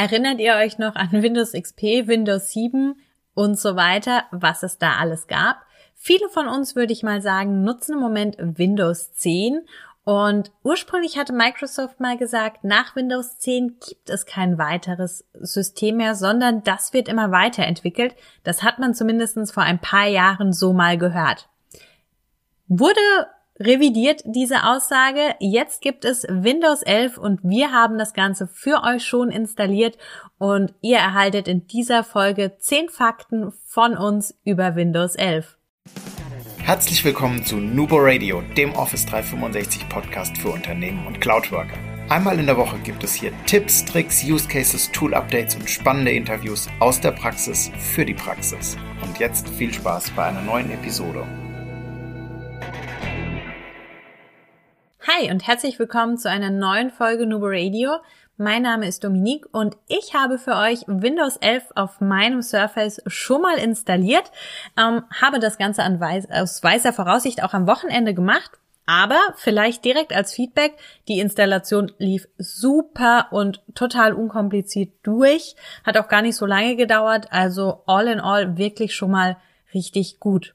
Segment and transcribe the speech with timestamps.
[0.00, 2.94] Erinnert ihr euch noch an Windows XP, Windows 7
[3.34, 5.56] und so weiter, was es da alles gab?
[5.96, 9.66] Viele von uns, würde ich mal sagen, nutzen im Moment Windows 10
[10.04, 16.14] und ursprünglich hatte Microsoft mal gesagt, nach Windows 10 gibt es kein weiteres System mehr,
[16.14, 18.14] sondern das wird immer weiterentwickelt.
[18.44, 21.48] Das hat man zumindest vor ein paar Jahren so mal gehört.
[22.68, 23.00] Wurde
[23.60, 25.34] revidiert diese Aussage.
[25.40, 29.98] Jetzt gibt es Windows 11 und wir haben das Ganze für euch schon installiert
[30.38, 35.56] und ihr erhaltet in dieser Folge 10 Fakten von uns über Windows 11.
[36.58, 41.78] Herzlich willkommen zu Nubo Radio, dem Office 365 Podcast für Unternehmen und Cloudworker.
[42.10, 46.12] Einmal in der Woche gibt es hier Tipps, Tricks, Use Cases, Tool Updates und spannende
[46.12, 48.76] Interviews aus der Praxis für die Praxis.
[49.02, 51.26] Und jetzt viel Spaß bei einer neuen Episode.
[55.18, 57.96] Hi und herzlich willkommen zu einer neuen Folge Nubo Radio.
[58.36, 63.42] Mein Name ist Dominique und ich habe für euch Windows 11 auf meinem Surface schon
[63.42, 64.30] mal installiert,
[64.78, 68.52] ähm, habe das Ganze an weiß, aus weißer Voraussicht auch am Wochenende gemacht.
[68.86, 70.74] Aber vielleicht direkt als Feedback,
[71.08, 77.26] die Installation lief super und total unkompliziert durch, hat auch gar nicht so lange gedauert,
[77.30, 79.36] also all in all wirklich schon mal
[79.74, 80.54] richtig gut.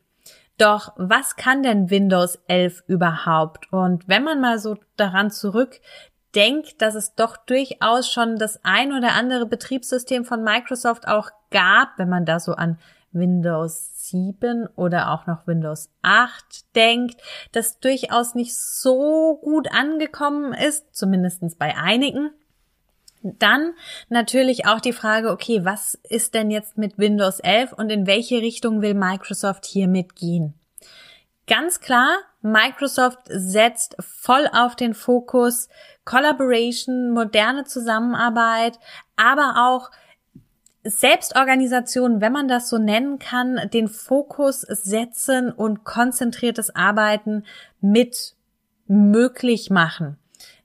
[0.58, 3.72] Doch was kann denn Windows 11 überhaupt?
[3.72, 9.14] Und wenn man mal so daran zurückdenkt, dass es doch durchaus schon das ein oder
[9.14, 12.78] andere Betriebssystem von Microsoft auch gab, wenn man da so an
[13.14, 20.96] Windows 7 oder auch noch Windows 8 denkt, das durchaus nicht so gut angekommen ist,
[20.96, 22.32] zumindestens bei einigen.
[23.24, 23.74] Dann
[24.10, 28.42] natürlich auch die Frage, okay, was ist denn jetzt mit Windows 11 und in welche
[28.42, 30.54] Richtung will Microsoft hiermit gehen?
[31.48, 35.70] Ganz klar, Microsoft setzt voll auf den Fokus
[36.06, 38.78] Collaboration, moderne Zusammenarbeit,
[39.16, 39.90] aber auch
[40.84, 47.46] Selbstorganisation, wenn man das so nennen kann, den Fokus setzen und konzentriertes Arbeiten
[47.80, 48.36] mit
[48.88, 50.18] möglich machen.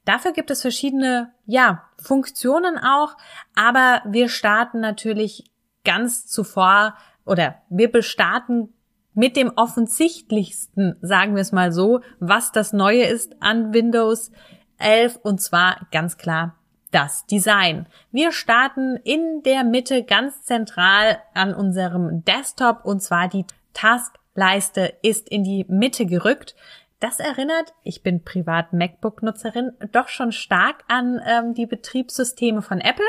[0.09, 3.19] Dafür gibt es verschiedene, ja, Funktionen auch,
[3.55, 5.45] aber wir starten natürlich
[5.85, 6.97] ganz zuvor
[7.27, 8.73] oder wir bestarten
[9.13, 14.33] mit dem offensichtlichsten, sagen wir es mal so, was das Neue ist an Windows
[14.79, 16.55] 11 und zwar ganz klar
[16.91, 17.87] das Design.
[18.11, 23.45] Wir starten in der Mitte ganz zentral an unserem Desktop und zwar die
[23.75, 26.57] Taskleiste ist in die Mitte gerückt.
[27.01, 33.05] Das erinnert, ich bin privat MacBook-Nutzerin, doch schon stark an ähm, die Betriebssysteme von Apple.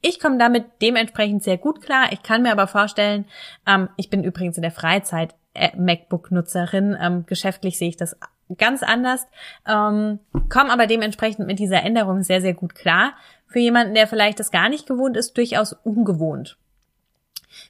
[0.00, 2.06] Ich komme damit dementsprechend sehr gut klar.
[2.10, 3.26] Ich kann mir aber vorstellen,
[3.64, 6.96] ähm, ich bin übrigens in der Freizeit äh, MacBook-Nutzerin.
[7.00, 8.16] Ähm, geschäftlich sehe ich das
[8.56, 9.26] ganz anders,
[9.68, 10.18] ähm,
[10.48, 13.12] komme aber dementsprechend mit dieser Änderung sehr, sehr gut klar.
[13.46, 16.58] Für jemanden, der vielleicht das gar nicht gewohnt ist, durchaus ungewohnt.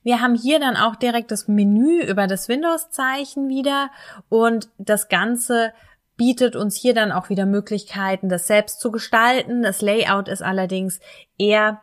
[0.02, 3.90] Wir haben hier dann auch direkt das Menü über das Windows-Zeichen wieder
[4.28, 5.72] und das Ganze
[6.16, 9.62] bietet uns hier dann auch wieder Möglichkeiten, das selbst zu gestalten.
[9.62, 11.00] Das Layout ist allerdings
[11.38, 11.80] eher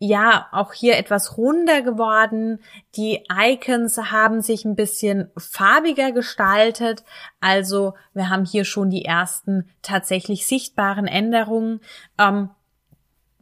[0.00, 2.60] ja, auch hier etwas runder geworden.
[2.94, 7.02] Die Icons haben sich ein bisschen farbiger gestaltet.
[7.40, 11.80] Also wir haben hier schon die ersten tatsächlich sichtbaren Änderungen.
[12.16, 12.50] Ähm,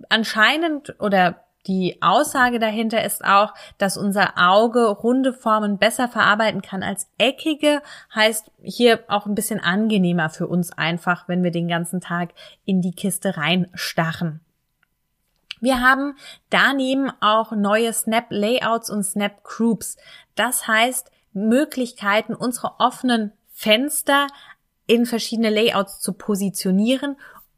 [0.09, 6.83] anscheinend oder die Aussage dahinter ist auch, dass unser Auge runde Formen besser verarbeiten kann
[6.83, 7.83] als eckige,
[8.15, 12.31] heißt hier auch ein bisschen angenehmer für uns einfach, wenn wir den ganzen Tag
[12.65, 14.41] in die Kiste reinstarren.
[15.61, 16.15] Wir haben
[16.51, 19.97] daneben auch neue Snap Layouts und Snap Groups.
[20.35, 24.27] Das heißt, Möglichkeiten, unsere offenen Fenster
[24.87, 27.17] in verschiedene Layouts zu positionieren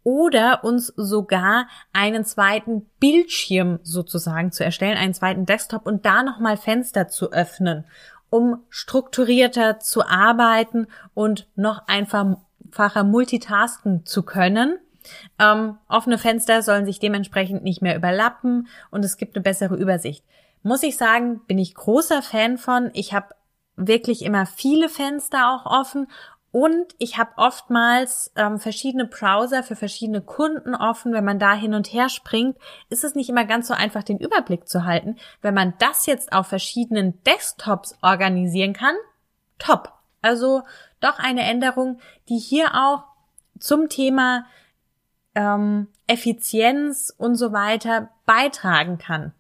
[0.09, 6.57] oder uns sogar einen zweiten Bildschirm sozusagen zu erstellen, einen zweiten Desktop und da nochmal
[6.57, 7.85] Fenster zu öffnen,
[8.31, 14.79] um strukturierter zu arbeiten und noch einfacher multitasken zu können.
[15.39, 20.25] Ähm, offene Fenster sollen sich dementsprechend nicht mehr überlappen und es gibt eine bessere Übersicht.
[20.63, 22.89] Muss ich sagen, bin ich großer Fan von.
[22.95, 23.35] Ich habe
[23.77, 26.07] wirklich immer viele Fenster auch offen
[26.59, 31.13] und ich habe oftmals ähm, verschiedene Browser für verschiedene Kunden offen.
[31.13, 32.59] Wenn man da hin und her springt,
[32.91, 35.19] ist es nicht immer ganz so einfach, den Überblick zu halten.
[35.41, 38.97] Wenn man das jetzt auf verschiedenen Desktops organisieren kann,
[39.61, 39.93] top.
[40.21, 40.65] Also
[40.99, 43.05] doch eine Änderung, die hier auch
[43.61, 44.45] zum Thema
[45.37, 49.33] ähm, Effizienz und so weiter beitragen kann.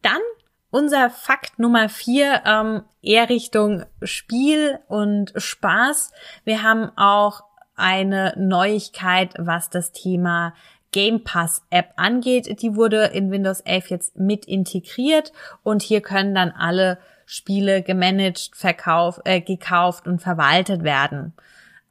[0.00, 0.22] Dann
[0.70, 6.12] unser Fakt Nummer vier ähm, eher Richtung Spiel und Spaß.
[6.44, 7.42] Wir haben auch
[7.76, 10.54] eine Neuigkeit, was das Thema
[10.92, 12.62] Game Pass App angeht.
[12.62, 15.32] Die wurde in Windows 11 jetzt mit integriert
[15.62, 21.34] und hier können dann alle Spiele gemanagt, verkauft, äh, gekauft und verwaltet werden.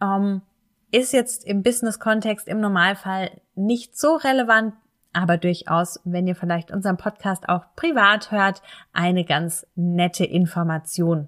[0.01, 0.41] Ähm,
[0.91, 4.73] ist jetzt im Business-Kontext im Normalfall nicht so relevant,
[5.15, 8.61] aber durchaus, wenn ihr vielleicht unseren Podcast auch privat hört,
[8.93, 11.27] eine ganz nette Information.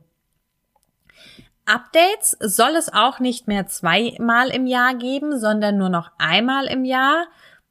[1.65, 6.85] Updates soll es auch nicht mehr zweimal im Jahr geben, sondern nur noch einmal im
[6.85, 7.27] Jahr.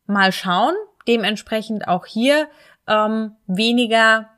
[0.06, 0.74] Mal schauen.
[1.08, 2.48] Dementsprechend auch hier
[2.86, 4.28] ähm, weniger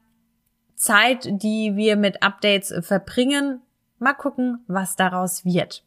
[0.74, 3.62] Zeit, die wir mit Updates verbringen.
[3.98, 5.82] Mal gucken, was daraus wird.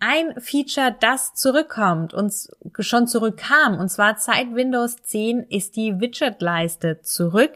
[0.00, 2.32] Ein Feature, das zurückkommt und
[2.78, 7.52] schon zurückkam, und zwar seit Windows 10, ist die Widget-Leiste zurück.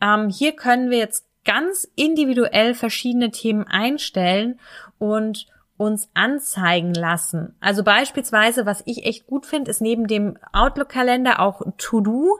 [0.00, 4.60] Ähm, hier können wir jetzt ganz individuell verschiedene Themen einstellen
[4.98, 5.46] und
[5.76, 7.56] uns anzeigen lassen.
[7.58, 12.38] Also beispielsweise, was ich echt gut finde, ist neben dem Outlook-Kalender auch To-Do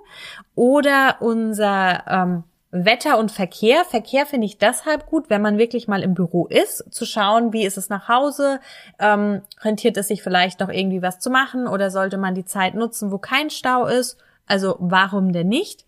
[0.55, 3.85] oder unser ähm, Wetter und Verkehr.
[3.85, 7.65] Verkehr finde ich deshalb gut, wenn man wirklich mal im Büro ist, zu schauen, wie
[7.65, 8.61] ist es nach Hause,
[8.99, 12.75] ähm, rentiert es sich vielleicht noch irgendwie was zu machen oder sollte man die Zeit
[12.75, 14.19] nutzen, wo kein Stau ist.
[14.47, 15.85] Also warum denn nicht?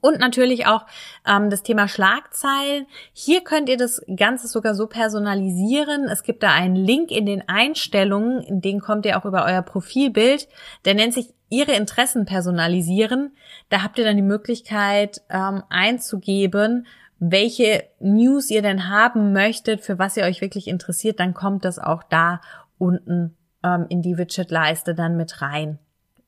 [0.00, 0.86] Und natürlich auch
[1.26, 2.86] ähm, das Thema Schlagzeilen.
[3.12, 6.04] Hier könnt ihr das Ganze sogar so personalisieren.
[6.04, 9.62] Es gibt da einen Link in den Einstellungen, in den kommt ihr auch über euer
[9.62, 10.48] Profilbild.
[10.84, 13.32] Der nennt sich Ihre Interessen personalisieren.
[13.68, 16.86] Da habt ihr dann die Möglichkeit ähm, einzugeben,
[17.18, 21.20] welche News ihr denn haben möchtet, für was ihr euch wirklich interessiert.
[21.20, 22.40] Dann kommt das auch da
[22.78, 25.78] unten ähm, in die Widget-Leiste dann mit rein.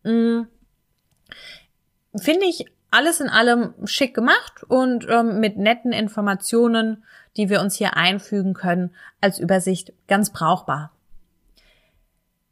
[0.03, 0.49] Mhm.
[2.15, 7.05] Finde ich alles in allem schick gemacht und ähm, mit netten Informationen,
[7.39, 10.93] die wir uns hier einfügen können, als Übersicht ganz brauchbar.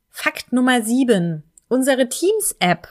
[0.08, 2.88] Fakt Nummer sieben: Unsere Teams-App.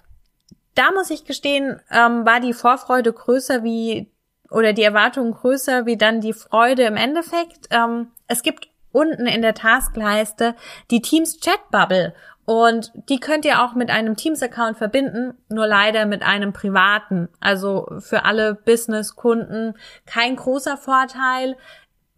[0.73, 4.09] Da muss ich gestehen, ähm, war die Vorfreude größer wie
[4.49, 7.67] oder die Erwartung größer wie dann die Freude im Endeffekt.
[7.71, 10.55] Ähm, es gibt unten in der Taskleiste
[10.91, 12.15] die Teams Chat Bubble
[12.45, 17.27] und die könnt ihr auch mit einem Teams-Account verbinden, nur leider mit einem privaten.
[17.41, 19.75] Also für alle Business-Kunden
[20.05, 21.57] kein großer Vorteil.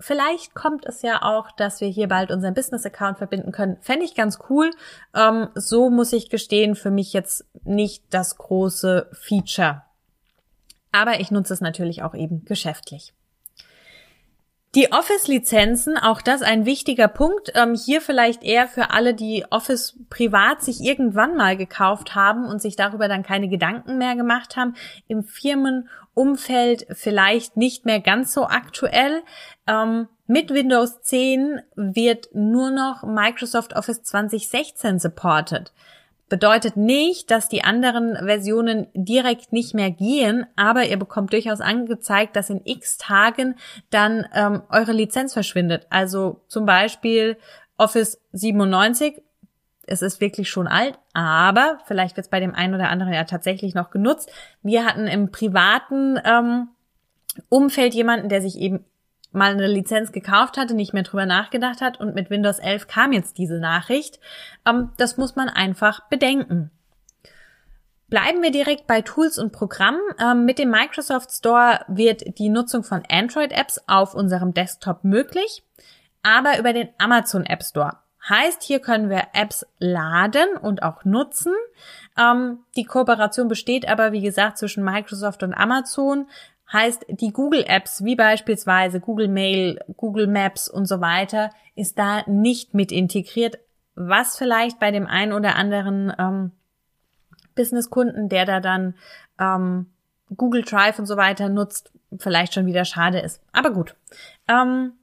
[0.02, 3.78] Vielleicht kommt es ja auch, dass wir hier bald unseren Business-Account verbinden können.
[3.82, 4.72] Fände ich ganz cool.
[5.16, 9.84] Ähm, so muss ich gestehen, für mich jetzt nicht das große Feature.
[10.92, 13.14] Aber ich nutze es natürlich auch eben geschäftlich.
[14.74, 17.52] Die Office-Lizenzen, auch das ein wichtiger Punkt.
[17.56, 22.62] Ähm, hier vielleicht eher für alle, die Office privat sich irgendwann mal gekauft haben und
[22.62, 24.76] sich darüber dann keine Gedanken mehr gemacht haben.
[25.10, 29.24] Im Firmenumfeld vielleicht nicht mehr ganz so aktuell.
[29.68, 35.74] Ähm, mit Windows 10 wird nur noch Microsoft Office 2016 supported.
[36.32, 42.38] Bedeutet nicht, dass die anderen Versionen direkt nicht mehr gehen, aber ihr bekommt durchaus angezeigt,
[42.38, 43.56] dass in x Tagen
[43.90, 45.88] dann ähm, eure Lizenz verschwindet.
[45.90, 47.36] Also zum Beispiel
[47.76, 49.22] Office 97.
[49.86, 53.26] Es ist wirklich schon alt, aber vielleicht wird es bei dem einen oder anderen ja
[53.26, 54.32] tatsächlich noch genutzt.
[54.64, 56.70] Wir hatten im privaten ähm,
[57.50, 58.86] Umfeld jemanden, der sich eben
[59.32, 63.14] mal eine Lizenz gekauft hatte, nicht mehr drüber nachgedacht hat und mit Windows 11 kam
[63.14, 64.20] jetzt diese Nachricht.
[64.66, 66.72] Ähm, das muss man einfach bedenken.
[68.10, 70.02] Bleiben wir direkt bei Tools und Programmen.
[70.20, 75.64] Ähm, mit dem Microsoft Store wird die Nutzung von Android-Apps auf unserem Desktop möglich,
[76.22, 78.00] aber über den Amazon App Store.
[78.28, 81.54] Heißt, hier können wir Apps laden und auch nutzen.
[82.20, 86.28] Ähm, die Kooperation besteht aber, wie gesagt, zwischen Microsoft und Amazon.
[86.72, 92.24] Heißt, die Google Apps, wie beispielsweise Google Mail, Google Maps und so weiter, ist da
[92.28, 93.60] nicht mit integriert,
[93.96, 96.52] was vielleicht bei dem einen oder anderen ähm,
[97.56, 98.96] Businesskunden, der da dann
[99.38, 99.88] ähm,
[100.36, 103.42] Google Drive und so weiter nutzt, vielleicht schon wieder schade ist.
[103.52, 103.96] Aber gut.
[104.48, 104.94] Ähm,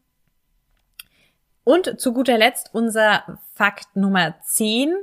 [1.64, 4.94] und zu guter Letzt unser Fakt Nummer 10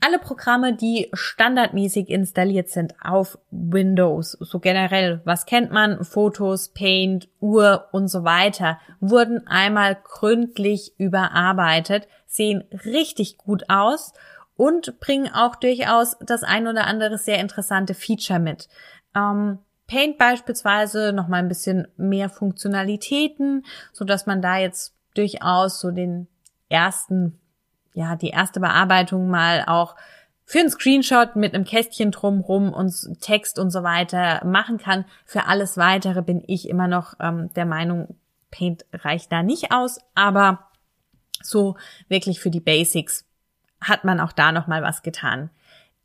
[0.00, 7.28] alle Programme, die standardmäßig installiert sind auf Windows, so generell, was kennt man, Fotos, Paint,
[7.40, 14.12] Uhr und so weiter, wurden einmal gründlich überarbeitet, sehen richtig gut aus
[14.56, 18.68] und bringen auch durchaus das ein oder andere sehr interessante Feature mit.
[19.14, 25.80] Ähm, Paint beispielsweise noch mal ein bisschen mehr Funktionalitäten, so dass man da jetzt durchaus
[25.80, 26.28] so den
[26.68, 27.40] ersten
[27.94, 29.96] ja, die erste Bearbeitung mal auch
[30.44, 35.04] für einen Screenshot mit einem Kästchen drumrum und Text und so weiter machen kann.
[35.24, 38.16] Für alles weitere bin ich immer noch ähm, der Meinung,
[38.50, 40.70] Paint reicht da nicht aus, aber
[41.40, 41.76] so
[42.08, 43.24] wirklich für die Basics
[43.80, 45.50] hat man auch da noch mal was getan.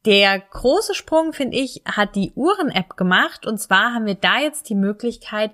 [0.06, 3.48] Der große Sprung, finde ich, hat die Uhren-App gemacht.
[3.48, 5.52] Und zwar haben wir da jetzt die Möglichkeit,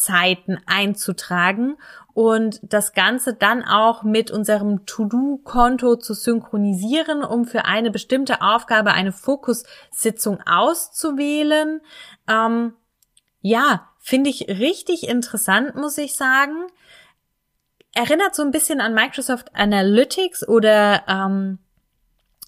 [0.00, 1.76] Fokuszeiten einzutragen
[2.14, 8.92] und das Ganze dann auch mit unserem To-Do-Konto zu synchronisieren, um für eine bestimmte Aufgabe
[8.92, 11.80] eine Fokussitzung auszuwählen.
[12.28, 12.74] Ähm,
[13.42, 16.66] ja, finde ich richtig interessant, muss ich sagen.
[17.92, 21.58] Erinnert so ein bisschen an Microsoft Analytics oder ähm,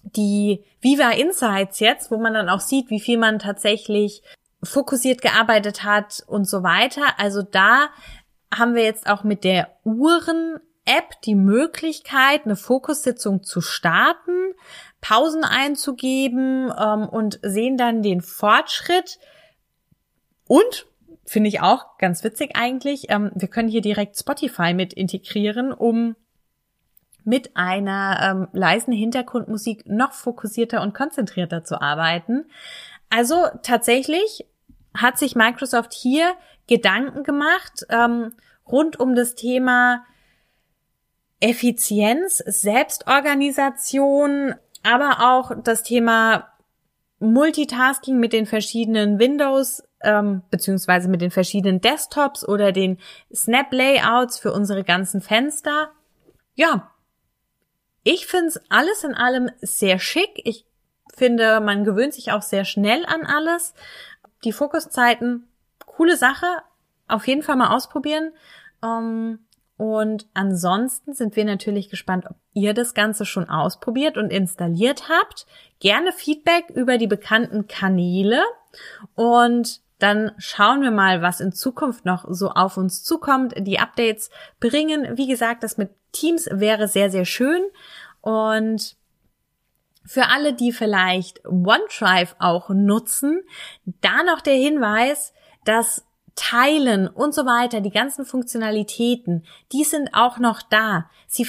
[0.03, 4.21] die Viva Insights jetzt, wo man dann auch sieht, wie viel man tatsächlich
[4.63, 7.03] fokussiert gearbeitet hat und so weiter.
[7.17, 7.89] Also da
[8.53, 14.53] haben wir jetzt auch mit der Uhren-App die Möglichkeit, eine Fokussitzung zu starten,
[15.01, 19.19] Pausen einzugeben ähm, und sehen dann den Fortschritt.
[20.47, 20.87] Und
[21.25, 26.15] finde ich auch ganz witzig eigentlich, ähm, wir können hier direkt Spotify mit integrieren, um
[27.25, 32.45] mit einer ähm, leisen Hintergrundmusik noch fokussierter und konzentrierter zu arbeiten.
[33.09, 34.45] Also tatsächlich
[34.95, 36.33] hat sich Microsoft hier
[36.67, 38.33] Gedanken gemacht ähm,
[38.65, 40.05] rund um das Thema
[41.39, 46.49] Effizienz, Selbstorganisation, aber auch das Thema
[47.19, 52.99] Multitasking mit den verschiedenen Windows ähm, beziehungsweise mit den verschiedenen Desktops oder den
[53.33, 55.91] Snap-Layouts für unsere ganzen Fenster.
[56.55, 56.91] Ja,
[58.03, 60.41] ich finde es alles in allem sehr schick.
[60.43, 60.65] Ich
[61.15, 63.73] finde, man gewöhnt sich auch sehr schnell an alles.
[64.43, 65.47] Die Fokuszeiten,
[65.85, 66.45] coole Sache.
[67.07, 68.31] Auf jeden Fall mal ausprobieren.
[68.83, 69.39] Ähm,
[69.77, 75.45] und ansonsten sind wir natürlich gespannt, ob ihr das Ganze schon ausprobiert und installiert habt.
[75.79, 78.41] Gerne Feedback über die bekannten Kanäle.
[79.15, 83.53] Und dann schauen wir mal, was in Zukunft noch so auf uns zukommt.
[83.57, 87.63] Die Updates bringen, wie gesagt, das mit Teams wäre sehr, sehr schön.
[88.21, 88.95] Und
[90.05, 93.41] für alle, die vielleicht OneDrive auch nutzen,
[94.01, 95.33] da noch der Hinweis,
[95.65, 96.05] dass
[96.35, 101.09] Teilen und so weiter, die ganzen Funktionalitäten, die sind auch noch da.
[101.27, 101.47] Sie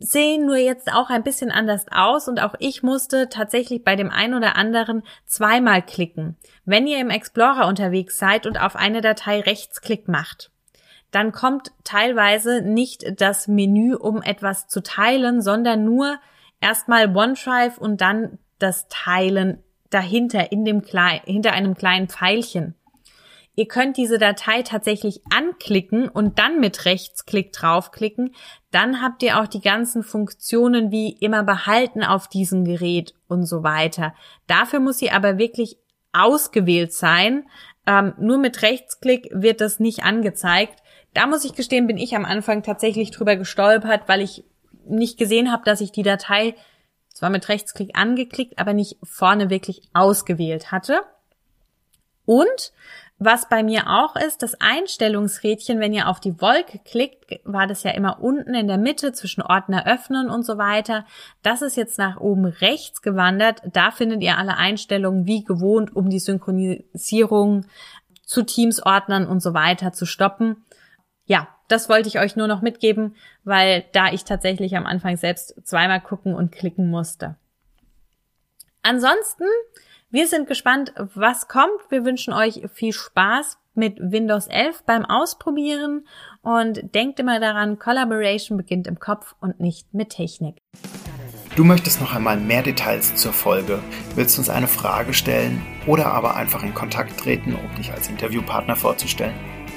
[0.00, 4.10] sehen nur jetzt auch ein bisschen anders aus und auch ich musste tatsächlich bei dem
[4.10, 6.36] einen oder anderen zweimal klicken.
[6.64, 10.50] Wenn ihr im Explorer unterwegs seid und auf eine Datei Rechtsklick macht,
[11.10, 16.18] dann kommt teilweise nicht das Menü, um etwas zu teilen, sondern nur
[16.60, 22.74] erstmal OneDrive und dann das Teilen dahinter in dem kleinen, hinter einem kleinen Pfeilchen.
[23.58, 28.36] Ihr könnt diese Datei tatsächlich anklicken und dann mit Rechtsklick draufklicken.
[28.70, 33.64] Dann habt ihr auch die ganzen Funktionen wie immer behalten auf diesem Gerät und so
[33.64, 34.14] weiter.
[34.46, 35.76] Dafür muss sie aber wirklich
[36.12, 37.48] ausgewählt sein.
[37.84, 40.80] Ähm, nur mit Rechtsklick wird das nicht angezeigt.
[41.12, 44.44] Da muss ich gestehen, bin ich am Anfang tatsächlich drüber gestolpert, weil ich
[44.88, 46.54] nicht gesehen habe, dass ich die Datei
[47.12, 51.00] zwar mit Rechtsklick angeklickt, aber nicht vorne wirklich ausgewählt hatte.
[52.24, 52.72] Und
[53.20, 57.82] was bei mir auch ist, das Einstellungsrädchen, wenn ihr auf die Wolke klickt, war das
[57.82, 61.04] ja immer unten in der Mitte zwischen Ordner öffnen und so weiter.
[61.42, 63.62] Das ist jetzt nach oben rechts gewandert.
[63.72, 67.64] Da findet ihr alle Einstellungen wie gewohnt, um die Synchronisierung
[68.24, 70.64] zu Teams-Ordnern und so weiter zu stoppen.
[71.24, 75.54] Ja, das wollte ich euch nur noch mitgeben, weil da ich tatsächlich am Anfang selbst
[75.64, 77.36] zweimal gucken und klicken musste.
[78.82, 79.44] Ansonsten
[80.10, 81.90] wir sind gespannt, was kommt.
[81.90, 86.06] Wir wünschen euch viel Spaß mit Windows 11 beim Ausprobieren
[86.40, 90.62] und denkt immer daran, Collaboration beginnt im Kopf und nicht mit Technik.
[91.56, 93.80] Du möchtest noch einmal mehr Details zur Folge,
[94.14, 98.76] willst uns eine Frage stellen oder aber einfach in Kontakt treten, um dich als Interviewpartner
[98.76, 99.57] vorzustellen?